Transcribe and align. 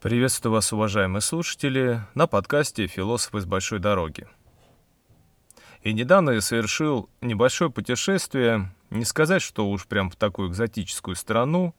Приветствую 0.00 0.54
вас, 0.54 0.72
уважаемые 0.72 1.20
слушатели, 1.20 2.00
на 2.14 2.26
подкасте 2.26 2.86
«Философ 2.86 3.34
из 3.34 3.44
большой 3.44 3.80
дороги». 3.80 4.26
И 5.82 5.92
недавно 5.92 6.30
я 6.30 6.40
совершил 6.40 7.10
небольшое 7.20 7.70
путешествие, 7.70 8.72
не 8.88 9.04
сказать, 9.04 9.42
что 9.42 9.68
уж 9.68 9.86
прям 9.86 10.08
в 10.08 10.16
такую 10.16 10.48
экзотическую 10.48 11.16
страну, 11.16 11.74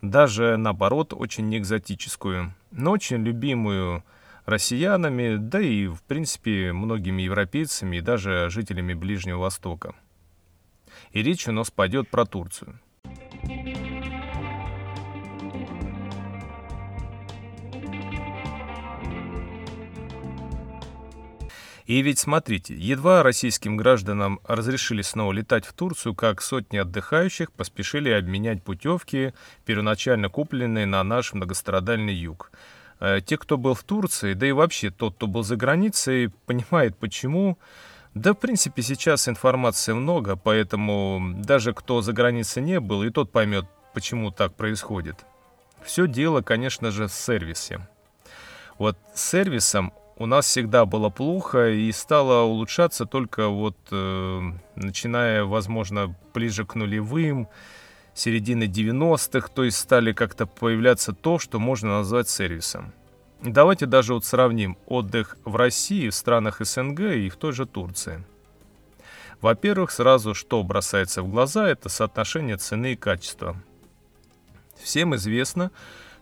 даже 0.00 0.56
наоборот, 0.56 1.12
очень 1.12 1.50
неэкзотическую, 1.50 2.54
но 2.70 2.90
очень 2.92 3.18
любимую 3.18 4.02
россиянами, 4.46 5.36
да 5.36 5.60
и, 5.60 5.88
в 5.88 6.02
принципе, 6.04 6.72
многими 6.72 7.20
европейцами 7.20 7.98
и 7.98 8.00
даже 8.00 8.48
жителями 8.48 8.94
Ближнего 8.94 9.40
Востока. 9.40 9.94
И 11.10 11.22
речь 11.22 11.46
у 11.46 11.52
нас 11.52 11.70
пойдет 11.70 12.08
про 12.08 12.24
Турцию. 12.24 12.80
И 21.88 22.02
ведь 22.02 22.18
смотрите, 22.18 22.74
едва 22.74 23.22
российским 23.22 23.78
гражданам 23.78 24.40
разрешили 24.44 25.00
снова 25.00 25.32
летать 25.32 25.64
в 25.64 25.72
Турцию, 25.72 26.14
как 26.14 26.42
сотни 26.42 26.76
отдыхающих 26.76 27.50
поспешили 27.50 28.10
обменять 28.10 28.62
путевки, 28.62 29.32
первоначально 29.64 30.28
купленные 30.28 30.84
на 30.84 31.02
наш 31.02 31.32
многострадальный 31.32 32.12
юг. 32.12 32.52
Э, 33.00 33.20
те, 33.24 33.38
кто 33.38 33.56
был 33.56 33.72
в 33.72 33.84
Турции, 33.84 34.34
да 34.34 34.46
и 34.46 34.52
вообще 34.52 34.90
тот, 34.90 35.14
кто 35.14 35.26
был 35.26 35.42
за 35.42 35.56
границей, 35.56 36.28
понимает 36.44 36.94
почему. 36.98 37.56
Да, 38.12 38.34
в 38.34 38.36
принципе, 38.36 38.82
сейчас 38.82 39.26
информации 39.26 39.94
много, 39.94 40.36
поэтому 40.36 41.36
даже 41.38 41.72
кто 41.72 42.02
за 42.02 42.12
границей 42.12 42.62
не 42.62 42.80
был, 42.80 43.02
и 43.02 43.08
тот 43.08 43.32
поймет, 43.32 43.64
почему 43.94 44.30
так 44.30 44.54
происходит. 44.54 45.24
Все 45.82 46.06
дело, 46.06 46.42
конечно 46.42 46.90
же, 46.90 47.06
в 47.06 47.12
сервисе. 47.14 47.88
Вот 48.76 48.98
с 49.14 49.30
сервисом 49.30 49.94
у 50.18 50.26
нас 50.26 50.46
всегда 50.46 50.84
было 50.84 51.10
плохо 51.10 51.70
и 51.70 51.90
стало 51.92 52.42
улучшаться 52.42 53.06
только 53.06 53.48
вот 53.48 53.76
э, 53.92 54.40
начиная, 54.74 55.44
возможно, 55.44 56.14
ближе 56.34 56.66
к 56.66 56.74
нулевым, 56.74 57.48
середины 58.14 58.64
90-х, 58.64 59.48
то 59.54 59.62
есть 59.62 59.78
стали 59.78 60.12
как-то 60.12 60.46
появляться 60.46 61.12
то, 61.12 61.38
что 61.38 61.60
можно 61.60 61.98
назвать 61.98 62.28
сервисом. 62.28 62.92
Давайте 63.42 63.86
даже 63.86 64.14
вот 64.14 64.24
сравним 64.24 64.76
отдых 64.86 65.38
в 65.44 65.54
России, 65.54 66.08
в 66.08 66.14
странах 66.14 66.60
СНГ 66.60 67.00
и 67.00 67.28
в 67.28 67.36
той 67.36 67.52
же 67.52 67.64
Турции. 67.64 68.24
Во-первых, 69.40 69.92
сразу 69.92 70.34
что 70.34 70.60
бросается 70.64 71.22
в 71.22 71.30
глаза, 71.30 71.68
это 71.68 71.88
соотношение 71.88 72.56
цены 72.56 72.94
и 72.94 72.96
качества. 72.96 73.56
Всем 74.82 75.14
известно, 75.14 75.70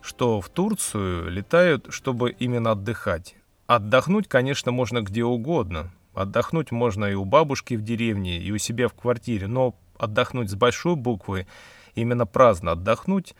что 0.02 0.42
в 0.42 0.50
Турцию 0.50 1.30
летают, 1.30 1.86
чтобы 1.88 2.30
именно 2.32 2.72
отдыхать. 2.72 3.36
Отдохнуть, 3.66 4.28
конечно, 4.28 4.70
можно 4.70 5.02
где 5.02 5.24
угодно. 5.24 5.90
Отдохнуть 6.14 6.70
можно 6.70 7.06
и 7.06 7.14
у 7.14 7.24
бабушки 7.24 7.74
в 7.74 7.82
деревне, 7.82 8.38
и 8.38 8.52
у 8.52 8.58
себя 8.58 8.88
в 8.88 8.94
квартире, 8.94 9.48
но 9.48 9.74
отдохнуть 9.98 10.50
с 10.50 10.54
большой 10.54 10.94
буквы, 10.94 11.46
именно 11.94 12.26
праздно 12.26 12.72
отдохнуть, 12.72 13.34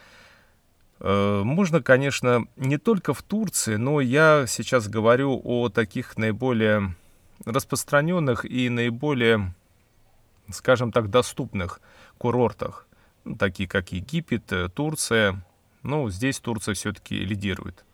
э, 1.01 1.43
можно, 1.45 1.81
конечно, 1.81 2.47
не 2.57 2.77
только 2.77 3.15
в 3.15 3.23
Турции, 3.23 3.77
но 3.77 4.01
я 4.01 4.47
сейчас 4.49 4.89
говорю 4.89 5.41
о 5.45 5.69
таких 5.69 6.19
наиболее 6.19 6.95
распространенных 7.45 8.45
и 8.45 8.69
наиболее, 8.69 9.55
скажем 10.51 10.93
так, 10.93 11.09
доступных 11.09 11.81
курортах, 12.19 12.87
такие 13.39 13.69
как 13.69 13.93
Египет, 13.93 14.53
э, 14.53 14.69
Турция. 14.69 15.43
Ну, 15.83 16.11
здесь 16.11 16.41
Турция 16.41 16.75
все-таки 16.75 17.17
лидирует. 17.17 17.85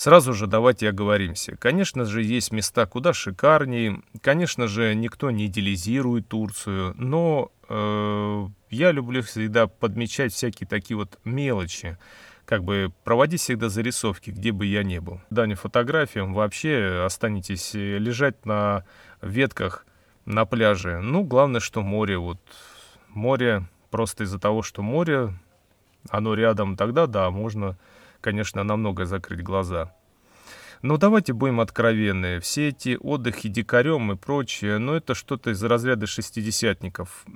Сразу 0.00 0.32
же 0.32 0.46
давайте 0.46 0.88
оговоримся. 0.88 1.58
Конечно 1.58 2.06
же, 2.06 2.22
есть 2.22 2.52
места 2.52 2.86
куда 2.86 3.12
шикарнее. 3.12 4.00
Конечно 4.22 4.66
же, 4.66 4.94
никто 4.94 5.30
не 5.30 5.44
идеализирует 5.44 6.26
Турцию. 6.26 6.94
Но 6.96 7.52
э, 7.68 8.46
я 8.70 8.92
люблю 8.92 9.22
всегда 9.22 9.66
подмечать 9.66 10.32
всякие 10.32 10.66
такие 10.66 10.96
вот 10.96 11.18
мелочи. 11.24 11.98
Как 12.46 12.64
бы 12.64 12.90
проводить 13.04 13.42
всегда 13.42 13.68
зарисовки, 13.68 14.30
где 14.30 14.52
бы 14.52 14.64
я 14.64 14.84
ни 14.84 15.00
был. 15.00 15.20
Данью 15.28 15.58
фотографиям 15.58 16.32
вообще 16.32 17.02
останетесь 17.04 17.74
лежать 17.74 18.46
на 18.46 18.86
ветках 19.20 19.84
на 20.24 20.46
пляже. 20.46 21.00
Ну, 21.00 21.24
главное, 21.24 21.60
что 21.60 21.82
море. 21.82 22.16
Вот 22.16 22.40
море 23.10 23.68
просто 23.90 24.24
из-за 24.24 24.38
того, 24.38 24.62
что 24.62 24.80
море, 24.80 25.34
оно 26.08 26.32
рядом, 26.32 26.78
тогда 26.78 27.06
да, 27.06 27.30
можно 27.30 27.76
конечно, 28.20 28.62
намного 28.64 29.06
закрыть 29.06 29.42
глаза. 29.42 29.92
Но 30.82 30.96
давайте 30.96 31.34
будем 31.34 31.60
откровенны. 31.60 32.40
Все 32.40 32.68
эти 32.68 32.96
отдыхи 32.98 33.50
дикарем 33.50 34.12
и 34.12 34.16
прочее, 34.16 34.78
ну 34.78 34.94
это 34.94 35.14
что-то 35.14 35.50
из 35.50 35.62
разряда 35.62 36.06
шестидесятников. 36.06 37.26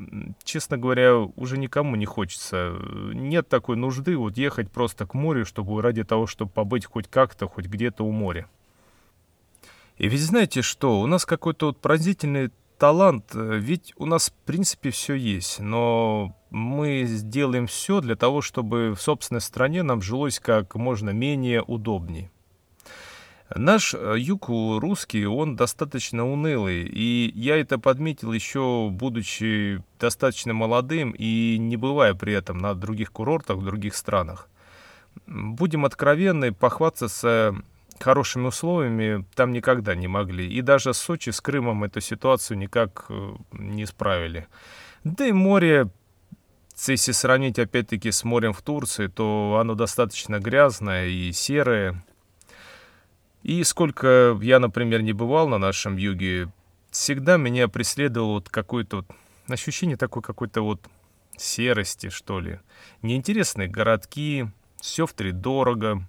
Честно 0.44 0.78
говоря, 0.78 1.19
уже 1.19 1.59
никому 1.59 1.94
не 1.97 2.06
хочется. 2.06 2.75
Нет 3.12 3.49
такой 3.49 3.77
нужды 3.77 4.16
вот 4.16 4.38
ехать 4.38 4.71
просто 4.71 5.06
к 5.06 5.12
морю, 5.12 5.44
чтобы 5.44 5.81
ради 5.82 6.05
того, 6.05 6.27
чтобы 6.27 6.50
побыть 6.53 6.87
хоть 6.87 7.09
как-то, 7.09 7.47
хоть 7.47 7.66
где-то 7.66 8.03
у 8.05 8.12
моря. 8.12 8.49
И 9.99 10.09
ведь 10.09 10.22
знаете 10.22 10.62
что, 10.62 11.00
у 11.00 11.06
нас 11.06 11.26
какой-то 11.26 11.66
вот 11.66 11.78
поразительный 11.81 12.50
талант, 12.78 13.32
ведь 13.34 13.93
у 13.97 14.06
нас 14.06 14.31
в 14.31 14.32
принципе 14.47 14.91
все 14.91 15.15
есть, 15.15 15.61
но 15.61 16.34
мы 16.50 17.05
сделаем 17.05 17.66
все 17.66 18.00
для 18.00 18.16
того, 18.16 18.41
чтобы 18.41 18.94
в 18.94 19.00
собственной 19.00 19.41
стране 19.41 19.82
нам 19.82 20.03
жилось 20.03 20.41
как 20.41 20.75
можно 20.75 21.11
менее 21.11 21.62
удобнее. 21.62 22.31
Наш 23.55 23.94
э, 23.94 24.15
юг 24.19 24.49
русский, 24.49 25.27
он 25.27 25.55
достаточно 25.55 26.27
унылый, 26.27 26.82
и 26.82 27.31
я 27.34 27.56
это 27.56 27.78
подметил 27.78 28.32
еще 28.32 28.88
будучи 28.91 29.82
достаточно 30.00 30.55
молодым 30.55 31.10
и 31.10 31.59
не 31.59 31.77
бывая 31.77 32.15
при 32.15 32.32
этом 32.32 32.59
на 32.59 32.75
других 32.75 33.12
курортах 33.12 33.59
в 33.59 33.65
других 33.65 33.97
странах. 33.97 34.49
Будем 35.27 35.84
откровенны, 35.84 36.53
похвастаться 36.53 37.55
хорошими 38.00 38.47
условиями 38.47 39.25
там 39.34 39.53
никогда 39.53 39.94
не 39.94 40.09
могли. 40.09 40.50
И 40.50 40.62
даже 40.62 40.94
Сочи 40.94 41.31
с 41.31 41.41
Крымом 41.41 41.84
эту 41.84 42.00
ситуацию 42.00 42.59
никак 42.59 43.06
э, 43.11 43.34
не 43.53 43.84
справили. 43.87 44.47
Да 45.05 45.26
и 45.26 45.32
море 45.32 45.91
если 46.88 47.12
сравнить 47.12 47.59
опять-таки 47.59 48.11
с 48.11 48.25
морем 48.25 48.53
в 48.53 48.61
Турции, 48.62 49.06
то 49.06 49.59
оно 49.61 49.75
достаточно 49.75 50.41
грязное 50.41 51.06
и 51.06 51.31
серое. 51.31 52.05
И 53.44 53.62
сколько 53.62 54.37
я, 54.43 54.59
например, 54.59 55.03
не 55.03 55.12
бывал 55.12 55.47
на 55.47 55.59
нашем 55.59 55.97
юге, 55.97 56.50
всегда 56.91 57.37
меня 57.37 57.69
преследовало 57.69 58.32
вот 58.32 58.49
какое-то 58.49 58.97
вот 58.97 59.06
ощущение 59.47 59.97
такой 59.97 60.22
какой-то 60.22 60.62
вот 60.62 60.81
серости, 61.37 62.09
что 62.09 62.41
ли. 62.41 62.59
Неинтересные 63.03 63.69
городки, 63.69 64.47
все 64.81 65.06
втридорого. 65.06 66.09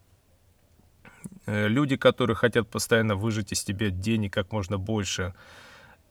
Э, 1.46 1.68
люди, 1.68 1.98
которые 1.98 2.36
хотят 2.36 2.68
постоянно 2.70 3.16
выжить 3.16 3.52
из 3.52 3.64
тебя 3.64 3.92
денег 3.92 4.34
как 4.34 4.52
можно 4.52 4.80
больше– 4.80 5.36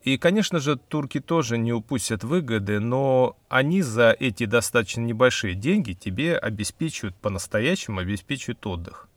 и, 0.05 0.19
конечно 0.19 0.61
же, 0.61 0.77
турки 0.77 1.19
тоже 1.19 1.57
не 1.57 1.73
упустят 1.73 2.25
выгоды, 2.25 2.79
но 2.79 3.39
они 3.49 3.81
за 3.81 4.11
эти 4.11 4.45
достаточно 4.45 5.01
небольшие 5.01 5.55
деньги 5.55 5.95
тебе 5.95 6.37
обеспечивают, 6.37 7.17
по-настоящему 7.17 8.01
обеспечивают 8.01 8.67
отдых. 8.67 9.09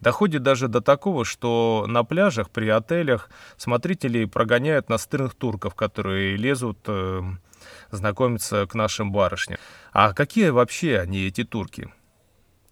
Доходит 0.00 0.42
даже 0.42 0.68
до 0.68 0.80
такого, 0.80 1.24
что 1.24 1.84
на 1.88 2.04
пляжах 2.04 2.50
при 2.50 2.68
отелях 2.68 3.30
смотрители 3.56 4.24
прогоняют 4.24 4.88
настырных 4.88 5.34
турков, 5.34 5.74
которые 5.74 6.36
лезут 6.36 6.78
э, 6.86 7.22
знакомиться 7.90 8.66
к 8.66 8.74
нашим 8.74 9.12
барышням. 9.12 9.58
А 9.92 10.12
какие 10.12 10.50
вообще 10.50 10.98
они, 10.98 11.26
эти 11.26 11.44
турки? 11.44 11.90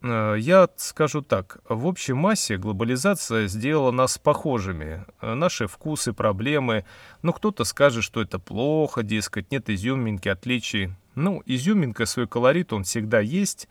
Э, 0.02 0.34
я 0.38 0.68
скажу 0.76 1.22
так, 1.22 1.58
в 1.68 1.86
общей 1.86 2.12
массе 2.12 2.56
глобализация 2.56 3.46
сделала 3.46 3.92
нас 3.92 4.18
похожими. 4.18 5.04
Э, 5.20 5.34
наши 5.34 5.66
вкусы, 5.66 6.12
проблемы. 6.12 6.84
Ну, 7.22 7.32
кто-то 7.32 7.64
скажет, 7.64 8.04
что 8.04 8.20
это 8.20 8.38
плохо, 8.38 9.02
дескать, 9.02 9.50
нет 9.50 9.70
изюминки, 9.70 10.28
отличий. 10.28 10.94
Ну, 11.14 11.42
изюминка, 11.46 12.06
свой 12.06 12.26
колорит, 12.26 12.72
он 12.72 12.84
всегда 12.84 13.20
есть. 13.20 13.68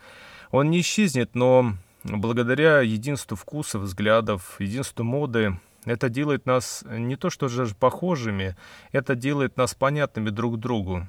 Он 0.52 0.70
не 0.70 0.82
исчезнет, 0.82 1.36
но 1.36 1.74
благодаря 2.04 2.82
единству 2.82 3.36
вкусов, 3.36 3.84
взглядов, 3.84 4.56
единству 4.60 5.04
моды, 5.04 5.60
это 5.86 6.10
делает 6.10 6.46
нас 6.46 6.84
не 6.90 7.16
то 7.16 7.30
что 7.30 7.48
же 7.48 7.74
похожими, 7.76 8.56
это 8.92 9.16
делает 9.16 9.58
нас 9.58 9.74
понятными 9.74 10.30
друг 10.30 10.60
другу. 10.60 11.08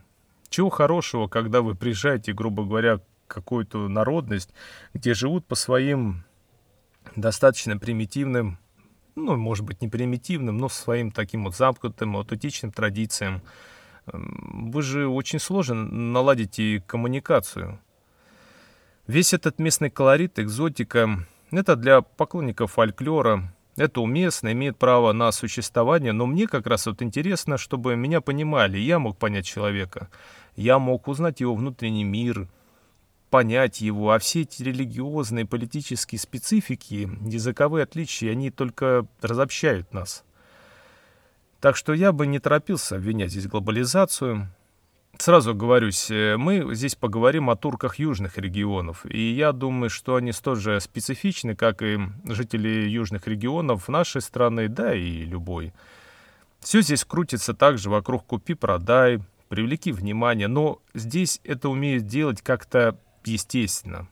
Чего 0.48 0.70
хорошего, 0.70 1.28
когда 1.28 1.62
вы 1.62 1.74
приезжаете, 1.74 2.32
грубо 2.32 2.64
говоря, 2.64 3.00
какую-то 3.26 3.88
народность, 3.88 4.52
где 4.92 5.14
живут 5.14 5.46
по 5.46 5.54
своим 5.54 6.24
достаточно 7.16 7.78
примитивным, 7.78 8.58
ну, 9.14 9.36
может 9.36 9.64
быть, 9.64 9.82
не 9.82 9.88
примитивным, 9.88 10.58
но 10.58 10.68
своим 10.68 11.10
таким 11.10 11.44
вот 11.44 11.56
замкнутым, 11.56 12.16
аутентичным 12.16 12.72
традициям. 12.72 13.42
Вы 14.06 14.82
же 14.82 15.06
очень 15.06 15.38
сложно 15.38 15.74
наладите 15.74 16.82
коммуникацию. 16.86 17.78
Весь 19.06 19.34
этот 19.34 19.58
местный 19.58 19.90
колорит, 19.90 20.38
экзотика, 20.38 21.26
Это 21.50 21.76
для 21.76 22.02
поклонников 22.02 22.72
фольклора, 22.72 23.52
это 23.76 24.00
уместно, 24.00 24.52
имеет 24.52 24.78
право 24.78 25.12
на 25.12 25.32
существование, 25.32 26.12
но 26.12 26.26
мне 26.26 26.46
как 26.46 26.66
раз 26.66 26.87
вот 26.87 27.02
интересно, 27.02 27.58
чтобы 27.58 27.96
меня 27.96 28.20
понимали, 28.20 28.78
я 28.78 28.99
мог 28.99 29.19
понять 29.19 29.44
человека, 29.44 30.08
я 30.56 30.78
мог 30.78 31.08
узнать 31.08 31.40
его 31.40 31.54
внутренний 31.54 32.04
мир, 32.04 32.49
понять 33.28 33.81
его, 33.81 34.12
а 34.12 34.19
все 34.19 34.43
эти 34.43 34.62
религиозные, 34.62 35.46
политические 35.46 36.19
специфики, 36.19 37.10
языковые 37.22 37.84
отличия, 37.84 38.31
они 38.31 38.50
только 38.50 39.06
разобщают 39.20 39.93
нас. 39.93 40.25
Так 41.60 41.76
что 41.76 41.93
я 41.93 42.12
бы 42.12 42.26
не 42.26 42.38
торопился 42.38 42.96
обвинять 42.96 43.31
здесь 43.31 43.46
глобализацию. 43.46 44.49
Сразу 45.19 45.55
говорюсь, 45.55 46.11
э, 46.11 46.37
мы 46.37 46.75
здесь 46.75 46.94
поговорим 46.94 47.50
о 47.50 47.56
турках 47.56 47.99
южных 47.99 48.38
регионов, 48.38 49.06
и 49.06 49.32
я 49.32 49.53
думаю, 49.53 49.91
что 49.91 50.17
они 50.17 50.32
столь 50.32 50.56
же 50.56 50.81
специфичны, 50.81 51.55
как 51.55 51.82
и 51.82 51.99
жители 52.25 52.88
южных 52.88 53.26
регионов 53.29 53.88
нашей 53.88 54.20
страны, 54.20 54.69
да 54.69 54.94
и 54.94 55.25
любой. 55.25 55.73
Все 56.61 56.81
здесь 56.81 57.05
крутится 57.05 57.55
также 57.55 57.91
вокруг 57.91 58.25
«купи-продай», 58.26 59.20
«привлеки 59.49 59.93
внимание», 59.93 60.49
но 60.49 60.81
здесь 60.94 61.41
это 61.44 61.69
умеют 61.69 62.06
делать 62.06 62.41
как-то 62.41 62.97
естественно. 63.25 64.09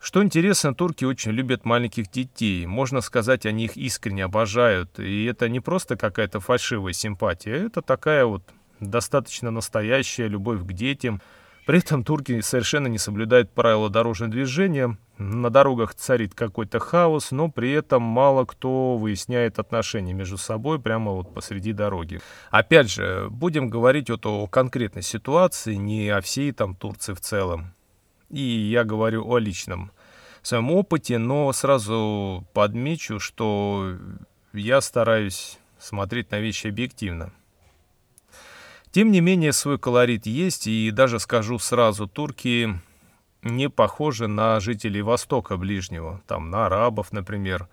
Что 0.00 0.22
интересно, 0.22 0.74
турки 0.74 1.04
очень 1.04 1.32
любят 1.32 1.64
маленьких 1.64 2.10
детей. 2.10 2.66
Можно 2.66 3.00
сказать, 3.00 3.46
они 3.46 3.64
их 3.64 3.76
искренне 3.76 4.24
обожают. 4.24 4.98
И 5.00 5.24
это 5.24 5.48
не 5.48 5.60
просто 5.60 5.96
какая-то 5.96 6.38
фальшивая 6.40 6.92
симпатия, 6.92 7.66
это 7.66 7.82
такая 7.82 8.24
вот 8.24 8.42
достаточно 8.80 9.50
настоящая 9.50 10.28
любовь 10.28 10.62
к 10.62 10.72
детям. 10.72 11.20
При 11.66 11.80
этом 11.80 12.02
турки 12.02 12.40
совершенно 12.40 12.86
не 12.86 12.98
соблюдают 12.98 13.50
правила 13.50 13.90
дорожного 13.90 14.32
движения. 14.32 14.96
На 15.18 15.50
дорогах 15.50 15.94
царит 15.94 16.34
какой-то 16.34 16.78
хаос, 16.78 17.30
но 17.30 17.50
при 17.50 17.72
этом 17.72 18.02
мало 18.02 18.44
кто 18.44 18.96
выясняет 18.96 19.58
отношения 19.58 20.14
между 20.14 20.38
собой 20.38 20.80
прямо 20.80 21.12
вот 21.12 21.34
посреди 21.34 21.72
дороги. 21.72 22.20
Опять 22.50 22.90
же, 22.90 23.28
будем 23.30 23.68
говорить 23.68 24.08
вот 24.08 24.24
о 24.24 24.46
конкретной 24.46 25.02
ситуации, 25.02 25.74
не 25.74 26.08
о 26.08 26.20
всей 26.20 26.52
там 26.52 26.74
Турции 26.74 27.12
в 27.12 27.20
целом. 27.20 27.74
И 28.30 28.40
я 28.40 28.84
говорю 28.84 29.28
о 29.28 29.38
личном 29.38 29.90
своем 30.42 30.70
опыте, 30.70 31.18
но 31.18 31.52
сразу 31.52 32.46
подмечу, 32.54 33.18
что 33.18 33.96
я 34.52 34.80
стараюсь 34.80 35.58
смотреть 35.78 36.30
на 36.30 36.40
вещи 36.40 36.68
объективно. 36.68 37.32
Тем 38.90 39.12
не 39.12 39.20
менее, 39.20 39.52
свой 39.52 39.78
колорит 39.78 40.26
есть, 40.26 40.66
и 40.66 40.90
даже 40.90 41.18
скажу 41.18 41.58
сразу, 41.58 42.06
турки 42.06 42.80
не 43.42 43.68
похожи 43.68 44.26
на 44.26 44.60
жителей 44.60 45.02
Востока 45.02 45.56
Ближнего, 45.56 46.22
там 46.26 46.50
на 46.50 46.66
арабов, 46.66 47.12
например. 47.12 47.68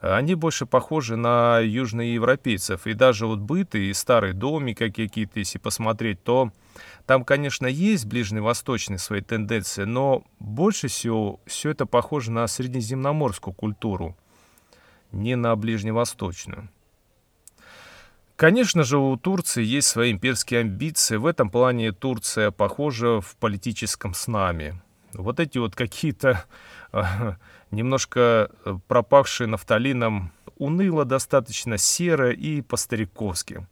Они 0.00 0.34
больше 0.34 0.66
похожи 0.66 1.16
на 1.16 1.58
южноевропейцев. 1.60 2.86
И 2.86 2.92
даже 2.92 3.26
вот 3.26 3.38
быты 3.38 3.86
и 3.86 3.94
старые 3.94 4.34
домики 4.34 4.90
какие-то, 4.90 5.38
если 5.38 5.58
посмотреть, 5.58 6.22
то 6.22 6.52
там, 7.06 7.24
конечно, 7.24 7.66
есть 7.66 8.04
ближневосточные 8.04 8.98
свои 8.98 9.22
тенденции, 9.22 9.84
но 9.84 10.24
больше 10.38 10.88
всего 10.88 11.40
все 11.46 11.70
это 11.70 11.86
похоже 11.86 12.30
на 12.30 12.46
среднеземноморскую 12.46 13.54
культуру, 13.54 14.16
не 15.12 15.34
на 15.36 15.56
ближневосточную. 15.56 16.68
Конечно 18.36 18.84
же, 18.84 18.98
у 18.98 19.16
Турции 19.16 19.64
есть 19.64 19.88
свои 19.88 20.12
имперские 20.12 20.60
амбиции. 20.60 21.16
В 21.16 21.24
этом 21.24 21.48
плане 21.48 21.92
Турция 21.92 22.50
похожа 22.50 23.22
в 23.22 23.34
политическом 23.36 24.12
с 24.12 24.26
нами. 24.26 24.80
Вот 25.14 25.40
эти 25.40 25.56
вот 25.56 25.74
какие-то 25.74 26.44
немножко 27.70 28.50
э, 28.64 28.78
пропавшие 28.86 29.46
нафталином, 29.46 30.32
уныло 30.58 31.04
достаточно 31.04 31.78
серо 31.78 32.30
и 32.30 32.60
по-стариковски. 32.60 33.66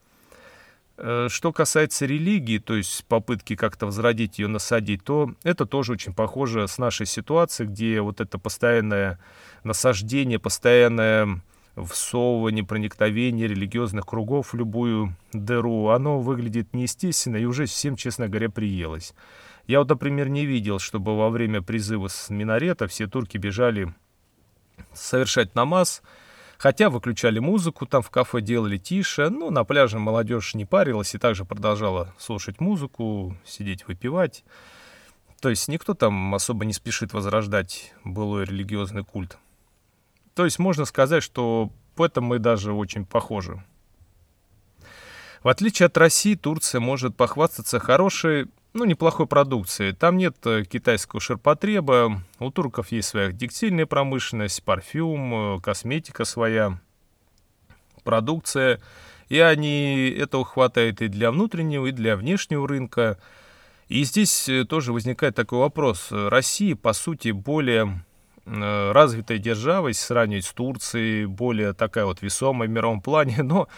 Э, 0.96 1.28
что 1.30 1.52
касается 1.52 2.06
религии, 2.06 2.58
то 2.58 2.74
есть 2.74 3.04
попытки 3.04 3.56
как-то 3.56 3.86
возродить 3.86 4.38
ее, 4.38 4.48
насадить, 4.48 5.04
то 5.04 5.34
это 5.42 5.66
тоже 5.66 5.92
очень 5.92 6.14
похоже 6.14 6.68
с 6.68 6.78
нашей 6.78 7.06
ситуацией, 7.06 7.68
где 7.68 8.00
вот 8.00 8.20
это 8.20 8.38
постоянное 8.38 9.18
насаждение, 9.62 10.38
постоянное 10.38 11.42
всовывание, 11.76 12.64
проникновение 12.64 13.48
религиозных 13.48 14.06
кругов 14.06 14.52
в 14.52 14.56
любую 14.56 15.16
дыру, 15.32 15.88
оно 15.88 16.20
выглядит 16.20 16.72
неестественно 16.72 17.36
и 17.36 17.44
уже 17.44 17.66
всем, 17.66 17.96
честно 17.96 18.28
говоря, 18.28 18.48
приелось. 18.48 19.14
Я 19.66 19.80
вот, 19.80 19.88
например, 19.88 20.28
не 20.28 20.46
видел, 20.46 20.78
чтобы 20.78 21.16
во 21.16 21.30
время 21.30 21.62
призыва 21.62 22.08
с 22.08 22.30
минарета 22.30 22.86
все 22.86 23.06
турки 23.06 23.38
бежали 23.38 23.94
совершать 24.92 25.54
намаз, 25.54 26.02
хотя 26.58 26.90
выключали 26.90 27.38
музыку, 27.38 27.86
там 27.86 28.02
в 28.02 28.10
кафе 28.10 28.40
делали 28.40 28.76
тише, 28.76 29.30
но 29.30 29.50
на 29.50 29.64
пляже 29.64 29.98
молодежь 29.98 30.54
не 30.54 30.64
парилась 30.64 31.14
и 31.14 31.18
также 31.18 31.44
продолжала 31.44 32.14
слушать 32.18 32.60
музыку, 32.60 33.36
сидеть 33.44 33.88
выпивать. 33.88 34.44
То 35.40 35.50
есть 35.50 35.68
никто 35.68 35.94
там 35.94 36.34
особо 36.34 36.64
не 36.64 36.72
спешит 36.72 37.12
возрождать 37.12 37.94
былой 38.04 38.44
религиозный 38.44 39.04
культ. 39.04 39.38
То 40.34 40.44
есть 40.44 40.58
можно 40.58 40.84
сказать, 40.84 41.22
что 41.22 41.70
в 41.96 42.02
этом 42.02 42.24
мы 42.24 42.38
даже 42.38 42.72
очень 42.72 43.06
похожи. 43.06 43.62
В 45.42 45.48
отличие 45.48 45.86
от 45.86 45.96
России, 45.96 46.34
Турция 46.34 46.80
может 46.80 47.16
похвастаться 47.16 47.78
хорошей 47.78 48.46
ну, 48.72 48.84
неплохой 48.84 49.26
продукции. 49.26 49.92
Там 49.92 50.16
нет 50.16 50.36
э, 50.46 50.64
китайского 50.64 51.20
ширпотреба, 51.20 52.22
у 52.40 52.50
турков 52.50 52.90
есть 52.90 53.08
своя 53.08 53.30
текстильная 53.30 53.86
промышленность, 53.86 54.64
парфюм, 54.64 55.58
э, 55.58 55.60
косметика 55.60 56.24
своя, 56.24 56.80
продукция. 58.02 58.80
И 59.28 59.38
они 59.38 60.10
этого 60.10 60.44
хватает 60.44 61.02
и 61.02 61.08
для 61.08 61.30
внутреннего, 61.30 61.86
и 61.86 61.92
для 61.92 62.16
внешнего 62.16 62.66
рынка. 62.66 63.18
И 63.88 64.02
здесь 64.02 64.48
э, 64.48 64.64
тоже 64.64 64.92
возникает 64.92 65.36
такой 65.36 65.60
вопрос. 65.60 66.08
Россия, 66.10 66.74
по 66.74 66.94
сути, 66.94 67.30
более 67.30 68.04
развитой 68.46 69.38
держава, 69.38 69.88
если 69.88 70.04
сравнивать 70.04 70.44
с 70.44 70.52
Турцией, 70.52 71.26
более 71.26 71.72
такая 71.72 72.04
вот 72.04 72.22
весомая 72.22 72.68
в 72.68 72.72
мировом 72.72 73.00
плане, 73.00 73.42
но 73.42 73.68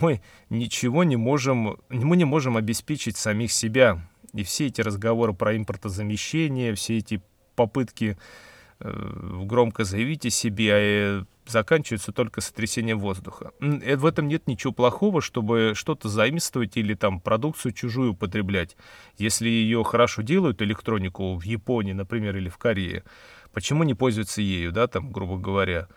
мы 0.00 0.20
ничего 0.50 1.04
не 1.04 1.16
можем, 1.16 1.78
мы 1.88 2.16
не 2.16 2.24
можем 2.24 2.56
обеспечить 2.56 3.16
самих 3.16 3.52
себя. 3.52 4.00
И 4.32 4.42
все 4.44 4.66
эти 4.66 4.80
разговоры 4.80 5.32
про 5.32 5.56
импортозамещение, 5.56 6.74
все 6.74 6.98
эти 6.98 7.22
попытки 7.54 8.18
э, 8.18 8.55
громко 8.80 9.84
заявить 9.84 10.26
о 10.26 10.30
себе, 10.30 10.70
а 10.72 11.24
заканчиваются 11.46 12.12
только 12.12 12.40
сотрясением 12.40 12.98
воздуха. 12.98 13.52
Э, 13.60 13.96
в 13.96 14.06
этом 14.06 14.28
нет 14.28 14.46
ничего 14.46 14.72
плохого, 14.72 15.20
чтобы 15.20 15.72
что-то 15.74 16.08
заимствовать 16.08 16.76
или 16.76 16.94
там 16.94 17.20
продукцию 17.20 17.72
чужую 17.72 18.12
употреблять. 18.12 18.76
Если 19.18 19.48
ее 19.48 19.84
хорошо 19.84 20.22
делают, 20.22 20.62
электронику 20.62 21.36
в 21.36 21.42
Японии, 21.42 21.92
например, 21.92 22.36
или 22.36 22.48
в 22.48 22.58
Корее, 22.58 23.04
почему 23.52 23.84
не 23.84 23.94
пользуются 23.94 24.42
ею, 24.42 24.72
да, 24.72 24.86
там, 24.86 25.10
грубо 25.10 25.38
говоря. 25.38 25.88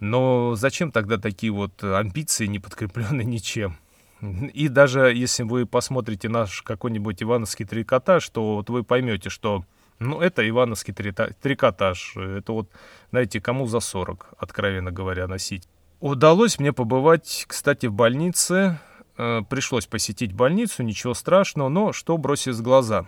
Но 0.00 0.54
зачем 0.56 0.90
тогда 0.90 1.18
такие 1.18 1.52
вот 1.52 1.82
амбиции, 1.82 2.46
не 2.46 2.58
подкрепленные 2.58 3.24
ничем? 3.26 3.76
И 4.54 4.68
даже 4.68 5.12
если 5.12 5.42
вы 5.42 5.66
посмотрите 5.66 6.28
наш 6.28 6.62
какой-нибудь 6.62 7.22
ивановский 7.24 7.66
трикотаж, 7.66 8.28
то 8.28 8.56
вот 8.56 8.70
вы 8.70 8.84
поймете, 8.84 9.30
что 9.30 9.64
ну, 9.98 10.20
это 10.20 10.48
ивановский 10.48 10.94
трикотаж. 10.94 12.16
Это 12.16 12.52
вот, 12.52 12.70
знаете, 13.10 13.40
кому 13.40 13.66
за 13.66 13.80
40, 13.80 14.34
откровенно 14.38 14.90
говоря, 14.90 15.26
носить. 15.28 15.68
Удалось 16.00 16.58
мне 16.58 16.72
побывать, 16.72 17.44
кстати, 17.46 17.86
в 17.86 17.92
больнице. 17.92 18.80
Э, 19.16 19.42
пришлось 19.48 19.86
посетить 19.86 20.32
больницу, 20.32 20.82
ничего 20.82 21.14
страшного, 21.14 21.68
но 21.68 21.92
что 21.92 22.16
бросилось 22.18 22.58
в 22.58 22.62
глаза? 22.62 23.06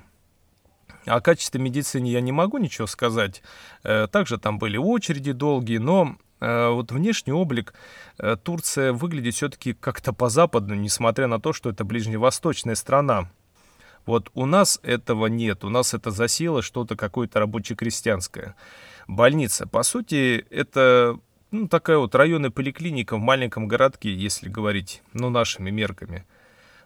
О 1.06 1.20
качестве 1.20 1.60
медицины 1.60 2.06
я 2.06 2.20
не 2.20 2.32
могу 2.32 2.58
ничего 2.58 2.86
сказать. 2.86 3.42
Э, 3.82 4.06
также 4.06 4.38
там 4.38 4.58
были 4.58 4.76
очереди 4.76 5.32
долгие, 5.32 5.78
но 5.78 6.16
Э, 6.44 6.68
вот 6.68 6.92
внешний 6.92 7.32
облик 7.32 7.74
Турция 8.42 8.92
выглядит 8.92 9.34
все-таки 9.34 9.72
как-то 9.72 10.12
по-западному, 10.12 10.80
несмотря 10.80 11.26
на 11.26 11.40
то, 11.40 11.52
что 11.52 11.70
это 11.70 11.84
ближневосточная 11.84 12.74
страна. 12.74 13.30
Вот 14.06 14.30
у 14.34 14.46
нас 14.46 14.80
этого 14.82 15.26
нет, 15.26 15.64
у 15.64 15.70
нас 15.70 15.94
это 15.94 16.10
засело 16.10 16.62
что-то 16.62 16.96
какое-то 16.96 17.40
рабоче-крестьянское. 17.40 18.54
Больница, 19.06 19.66
по 19.66 19.82
сути, 19.82 20.44
это 20.50 21.18
ну, 21.50 21.68
такая 21.68 21.98
вот 21.98 22.14
районная 22.14 22.50
поликлиника 22.50 23.16
в 23.16 23.20
маленьком 23.20 23.68
городке, 23.68 24.14
если 24.14 24.48
говорить, 24.48 25.02
ну, 25.12 25.30
нашими 25.30 25.70
мерками. 25.70 26.26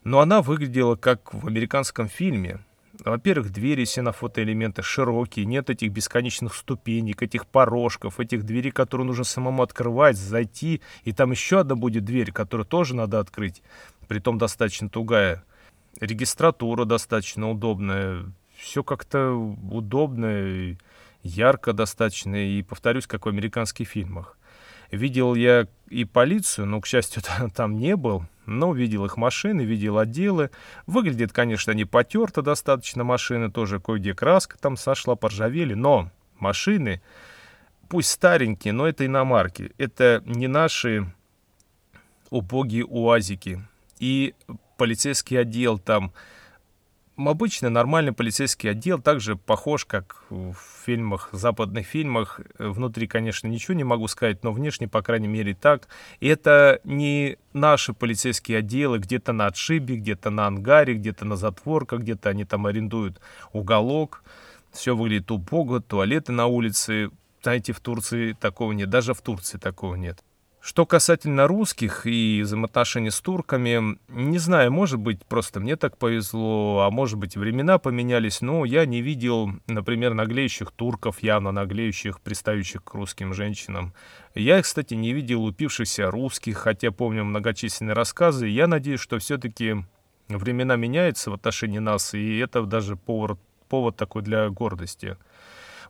Но 0.05 0.21
она 0.21 0.43
выглядела 0.43 0.95
как 0.95 1.33
в 1.33 1.47
американском 1.47 2.09
фильме. 2.09 2.61
Во-первых, 3.05 3.51
двери 3.51 3.85
фотоэлементы 3.85 4.83
широкие, 4.83 5.47
нет 5.47 5.71
этих 5.71 5.93
бесконечных 5.93 6.55
ступенек, 6.55 7.23
этих 7.23 7.47
порожков, 7.47 8.19
этих 8.19 8.43
дверей, 8.45 8.73
которые 8.73 9.07
нужно 9.07 9.25
самому 9.25 9.63
открывать, 9.63 10.17
зайти, 10.17 10.83
и 11.05 11.13
там 11.13 11.31
еще 11.31 11.61
одна 11.61 11.77
будет 11.77 12.05
дверь, 12.05 12.33
которую 12.33 12.67
тоже 12.67 12.97
надо 12.97 13.21
открыть, 13.21 13.63
притом 14.09 14.37
достаточно 14.37 14.89
тугая. 14.89 15.45
Регистратура 16.01 16.85
достаточно 16.85 17.51
удобная, 17.51 18.25
все 18.57 18.83
как-то 18.83 19.33
удобно. 19.33 20.77
ярко 21.23 21.73
достаточно, 21.73 22.37
и, 22.37 22.63
повторюсь, 22.63 23.07
как 23.07 23.27
в 23.27 23.29
американских 23.29 23.89
фильмах. 23.89 24.39
Видел 24.91 25.35
я 25.35 25.67
и 25.91 26.05
полицию, 26.05 26.67
но, 26.67 26.81
к 26.81 26.87
счастью, 26.87 27.23
там 27.55 27.79
не 27.79 27.97
был, 27.97 28.25
но 28.47 28.73
видел 28.73 29.05
их 29.05 29.17
машины, 29.17 29.63
видел 29.63 29.99
отделы. 29.99 30.51
Выглядит, 30.87 31.33
конечно, 31.33 31.73
не 31.73 31.85
потерто 31.85 32.43
достаточно 32.43 33.05
машины, 33.05 33.51
тоже 33.51 33.81
кое-где 33.81 34.15
краска 34.15 34.57
там 34.59 34.77
сошла, 34.77 35.17
поржавели, 35.17 35.75
но 35.75 36.11
машины, 36.39 37.03
пусть 37.89 38.11
старенькие, 38.11 38.73
но 38.73 38.89
это 38.89 39.05
иномарки. 39.05 39.73
Это 39.77 40.23
не 40.25 40.47
наши 40.47 41.13
убогие 42.31 42.85
уазики. 42.85 43.63
И 43.99 44.35
полицейский 44.79 45.39
отдел 45.39 45.79
там 45.79 46.13
обычный 47.27 47.71
нормальный 47.71 48.13
полицейский 48.13 48.71
отдел 48.71 49.01
также 49.01 49.37
похож, 49.37 49.85
как 49.85 50.23
в 50.31 50.55
фильмах, 50.87 51.31
западных 51.33 51.87
фильмах. 51.87 52.41
Внутри, 52.59 53.07
конечно, 53.07 53.49
ничего 53.49 53.75
не 53.75 53.85
могу 53.85 54.07
сказать, 54.09 54.45
но 54.45 54.53
внешне, 54.53 54.87
по 54.87 55.03
крайней 55.03 55.29
мере, 55.29 55.55
так. 55.55 55.89
И 56.21 56.29
это 56.29 56.81
не 56.85 57.37
наши 57.53 57.93
полицейские 57.93 58.59
отделы 58.59 58.99
где-то 58.99 59.33
на 59.33 59.47
отшибе, 59.47 59.97
где-то 59.97 60.31
на 60.31 60.47
ангаре, 60.47 60.95
где-то 60.95 61.25
на 61.25 61.37
затворках, 61.37 62.01
где-то 62.01 62.29
они 62.29 62.45
там 62.45 62.67
арендуют 62.67 63.21
уголок. 63.53 64.23
Все 64.73 64.95
выглядит 64.95 65.31
убого, 65.31 65.81
туалеты 65.81 66.31
на 66.33 66.47
улице. 66.47 67.11
Знаете, 67.43 67.73
в 67.73 67.81
Турции 67.81 68.35
такого 68.39 68.73
нет, 68.73 68.91
даже 68.91 69.15
в 69.15 69.21
Турции 69.23 69.59
такого 69.59 69.97
нет. 69.97 70.23
Что 70.61 70.87
касательно 70.87 71.47
русских 71.47 72.05
и 72.05 72.43
взаимоотношений 72.43 73.11
с 73.11 73.21
турками, 73.21 73.97
не 74.09 74.39
знаю, 74.39 74.73
может 74.73 74.99
быть, 74.99 75.25
просто 75.25 75.61
мне 75.61 75.77
так 75.77 75.97
повезло, 75.97 76.81
а 76.81 76.91
может 76.91 77.17
быть, 77.17 77.37
времена 77.37 77.79
поменялись, 77.79 78.41
но 78.41 78.65
я 78.65 78.85
не 78.85 79.01
видел, 79.01 79.51
например, 79.69 80.15
наглеющих 80.15 80.73
турков, 80.73 81.23
явно 81.23 81.53
наглеющих, 81.53 82.21
пристающих 82.21 82.83
к 82.83 82.93
русским 82.95 83.35
женщинам. 83.35 83.95
Я, 84.35 84.61
кстати, 84.61 84.95
не 84.95 85.13
видел 85.13 85.45
упившихся 85.45 86.11
русских, 86.11 86.59
хотя 86.59 86.91
помню 86.91 87.25
многочисленные 87.25 87.95
рассказы. 87.95 88.49
Я 88.49 88.67
надеюсь, 88.67 89.01
что 89.01 89.19
все-таки 89.21 89.77
времена 90.29 90.75
меняются 90.75 91.31
в 91.31 91.35
отношении 91.35 91.79
нас, 91.79 92.15
и 92.15 92.39
это 92.39 92.63
даже 92.63 92.97
повод, 92.97 93.39
повод 93.69 93.97
такой 93.97 94.23
для 94.23 94.49
гордости. 94.49 95.17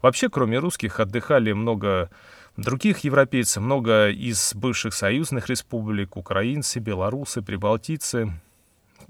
Вообще, 0.02 0.28
кроме 0.28 0.58
русских, 0.58 1.00
отдыхали 1.00 1.52
много 1.52 2.10
других 2.58 2.98
европейцев, 3.00 3.62
много 3.62 4.08
из 4.08 4.52
бывших 4.54 4.92
союзных 4.92 5.48
республик, 5.48 6.16
украинцы, 6.16 6.80
белорусы, 6.80 7.40
прибалтийцы. 7.40 8.32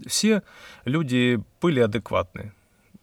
Все 0.07 0.43
люди 0.85 1.41
были 1.61 1.81
адекватны. 1.81 2.53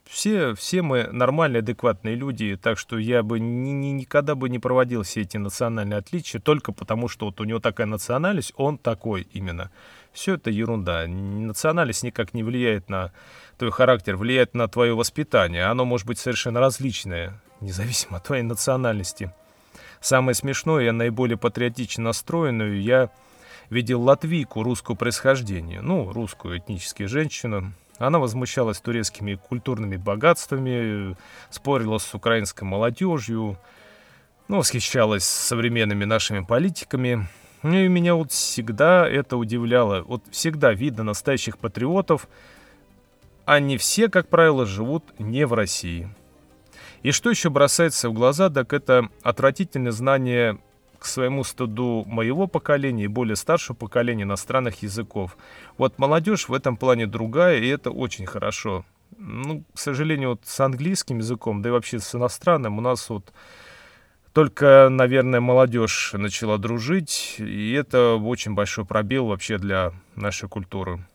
Все, 0.04 0.54
все 0.54 0.82
мы 0.82 1.08
нормальные, 1.10 1.58
адекватные 1.58 2.14
люди, 2.14 2.56
так 2.56 2.78
что 2.78 2.96
я 2.96 3.24
бы 3.24 3.40
ни, 3.40 3.70
ни, 3.70 3.88
никогда 3.88 4.36
бы 4.36 4.48
не 4.48 4.60
проводил 4.60 5.02
все 5.02 5.22
эти 5.22 5.36
национальные 5.36 5.98
отличия 5.98 6.40
только 6.40 6.70
потому, 6.70 7.08
что 7.08 7.26
вот 7.26 7.40
у 7.40 7.44
него 7.44 7.58
такая 7.58 7.88
национальность, 7.88 8.52
он 8.56 8.78
такой 8.78 9.26
именно. 9.32 9.72
Все 10.12 10.34
это 10.34 10.50
ерунда. 10.50 11.08
Национальность 11.08 12.04
никак 12.04 12.34
не 12.34 12.44
влияет 12.44 12.88
на 12.88 13.12
твой 13.58 13.72
характер, 13.72 14.16
влияет 14.16 14.54
на 14.54 14.68
твое 14.68 14.94
воспитание. 14.94 15.64
Оно 15.64 15.84
может 15.84 16.06
быть 16.06 16.20
совершенно 16.20 16.60
различное, 16.60 17.42
независимо 17.60 18.18
от 18.18 18.24
твоей 18.24 18.44
национальности. 18.44 19.32
Самое 20.00 20.34
смешное, 20.34 20.84
я 20.84 20.92
наиболее 20.92 21.36
патриотично 21.36 22.04
настроенную, 22.04 22.80
я 22.80 23.10
видел 23.70 24.02
латвийку 24.02 24.62
русского 24.62 24.94
происхождения, 24.94 25.80
ну, 25.80 26.12
русскую 26.12 26.58
этническую 26.58 27.08
женщину. 27.08 27.72
Она 27.98 28.18
возмущалась 28.18 28.80
турецкими 28.80 29.34
культурными 29.34 29.96
богатствами, 29.96 31.16
спорила 31.50 31.98
с 31.98 32.14
украинской 32.14 32.64
молодежью, 32.64 33.58
ну, 34.48 34.58
восхищалась 34.58 35.24
современными 35.24 36.04
нашими 36.04 36.40
политиками. 36.40 37.26
Ну, 37.62 37.74
и 37.74 37.88
меня 37.88 38.14
вот 38.14 38.32
всегда 38.32 39.08
это 39.08 39.36
удивляло. 39.36 40.02
Вот 40.02 40.22
всегда 40.30 40.72
видно 40.72 41.02
настоящих 41.02 41.58
патриотов. 41.58 42.28
Они 43.44 43.76
все, 43.78 44.08
как 44.08 44.28
правило, 44.28 44.66
живут 44.66 45.18
не 45.18 45.46
в 45.46 45.54
России. 45.54 46.08
И 47.06 47.12
что 47.12 47.30
еще 47.30 47.50
бросается 47.50 48.10
в 48.10 48.14
глаза, 48.14 48.50
так 48.50 48.72
это 48.72 49.10
отвратительное 49.22 49.92
знание 49.92 50.58
к 50.98 51.04
своему 51.04 51.44
стыду 51.44 52.02
моего 52.04 52.48
поколения 52.48 53.04
и 53.04 53.06
более 53.06 53.36
старшего 53.36 53.76
поколения 53.76 54.24
иностранных 54.24 54.82
языков. 54.82 55.38
Вот 55.78 56.00
молодежь 56.00 56.48
в 56.48 56.52
этом 56.52 56.76
плане 56.76 57.06
другая, 57.06 57.60
и 57.60 57.68
это 57.68 57.92
очень 57.92 58.26
хорошо. 58.26 58.84
Ну, 59.18 59.62
к 59.72 59.78
сожалению, 59.78 60.30
вот 60.30 60.40
с 60.46 60.58
английским 60.58 61.18
языком, 61.18 61.62
да 61.62 61.68
и 61.68 61.72
вообще 61.72 62.00
с 62.00 62.12
иностранным 62.12 62.76
у 62.78 62.80
нас 62.80 63.08
вот 63.08 63.32
только, 64.32 64.88
наверное, 64.90 65.40
молодежь 65.40 66.10
начала 66.12 66.58
дружить, 66.58 67.36
и 67.38 67.70
это 67.70 68.16
очень 68.16 68.54
большой 68.54 68.84
пробел 68.84 69.26
вообще 69.26 69.58
для 69.58 69.92
нашей 70.16 70.48
культуры. 70.48 71.06